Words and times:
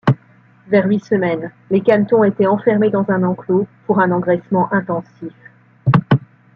Vers 0.67 0.87
huit 0.87 1.05
semaines, 1.05 1.51
les 1.69 1.81
canetons 1.81 2.23
étaient 2.23 2.47
enfermés 2.47 2.89
dans 2.89 3.05
un 3.11 3.21
enclos 3.21 3.67
pour 3.85 3.99
un 3.99 4.09
engraissement 4.09 4.67
intensif. 4.73 5.31